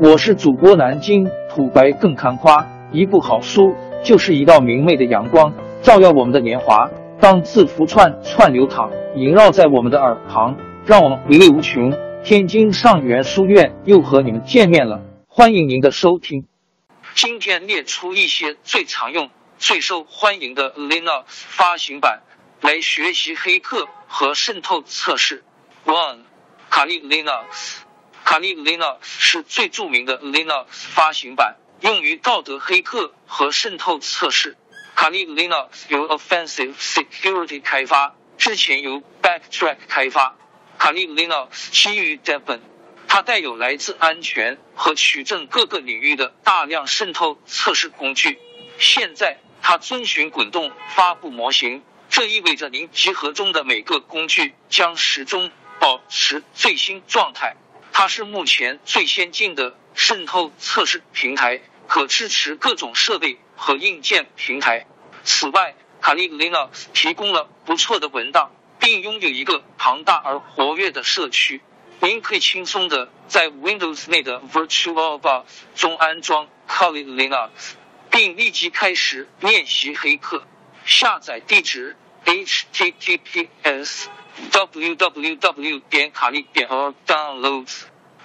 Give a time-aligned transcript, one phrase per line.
[0.00, 6.90] 我是主播南京土白更看花，一部好书就是一道明媚的阳光，照耀我们的年华。
[7.20, 11.92] 当字符串串流淌，萦绕在我们的耳旁，让我们回味无穷。
[12.24, 16.44] 天津上元书院又和你们见面了，欢迎您的收听。
[17.14, 22.22] 今天列出一些最常用、最受欢迎的 Linux 发行版，
[22.60, 25.44] 来学习黑客和渗透测试。
[25.86, 26.18] One，
[26.68, 27.83] 卡利 Linux。
[28.24, 34.56] 卡利 Linux 是最著名的 Linux 发行版，用于道德黑客和渗透测试。
[34.96, 40.36] 卡利 Linux 由 Offensive Security 开发，之前由 Backtrack 开发。
[40.78, 42.60] 卡利 Linux 基于 Debian，
[43.06, 48.38] 它带有来自安全和取证各个领域的大量渗透测试工具。
[48.78, 57.56] 现在它遵循滚动发布模型，这意味着您集合中的每个工具将始终保持最新状态。
[57.96, 64.84] 它是目前最先进的渗透测试平台，可支持各种设备和硬件平台。
[65.22, 71.62] 此外，卡利 Linux 提供了不错的文档，并拥有一个庞大而活跃的社区。
[72.00, 75.44] 您可以轻松的在 Windows 内的 VirtualBox
[75.76, 77.50] 中安装 Kali Linux，
[78.10, 80.44] 并立即开始练习黑客。
[80.84, 84.06] 下载地址：https。
[84.50, 87.84] www 点卡利点 or downloads。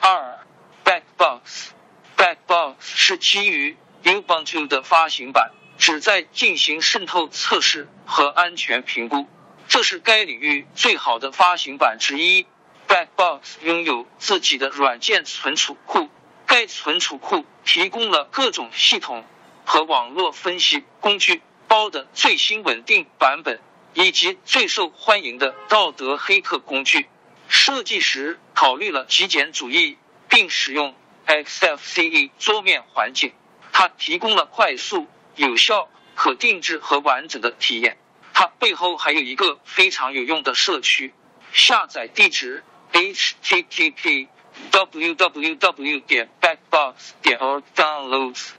[0.00, 0.46] 二
[0.82, 9.28] ，Backbox，Backbox 是基于 Ubuntu 的发行版，旨在进行渗透测试和安全评估。
[9.68, 12.46] 这是该领域最好的发行版之一。
[12.88, 16.08] Backbox 拥有自己的软件存储库，
[16.46, 19.26] 该存储库提供了各种系统
[19.66, 23.60] 和网络分析工具包的最新稳定版本。
[23.94, 27.06] 以及最受欢迎的道德黑客工具。
[27.48, 30.94] 设计时考虑了极简主义，并使用
[31.26, 33.32] Xfce 桌面环境。
[33.72, 37.98] 它提供了快速、有效、可定制和完整的体验。
[38.32, 41.12] 它背后还有一个非常有用的社区。
[41.52, 42.62] 下载地址
[42.92, 44.28] ：http
[44.70, 48.50] www 点 backbox 点 org downloads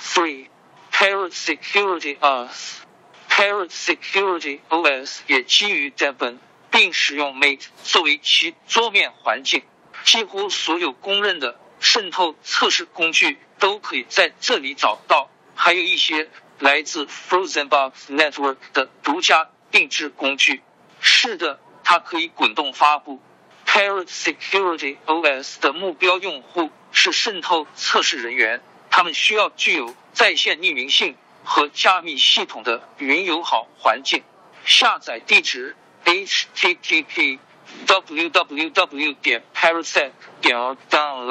[0.00, 0.48] three
[0.92, 2.79] parrot security us。
[3.40, 6.36] Parrot Security OS 也基于 Debian，
[6.70, 9.62] 并使用 Mate 作为其桌面环境。
[10.04, 16.28] 几乎所有公认的渗透测试工具都可以在这里找到，还有一些
[16.58, 20.62] 来自 FrozenBox Network 的独家定制工具。
[21.00, 23.22] 是的，它可以滚动发布。
[23.64, 31.16] Parrot Security OS 的目标用户是渗透测试人员，他们需要具有在线匿名性。
[31.52, 34.22] 和加密系统的云友好环境。
[34.64, 35.74] 下载地址
[36.04, 37.40] ：http
[37.88, 40.56] www 点 parasec 点
[40.88, 41.26] download。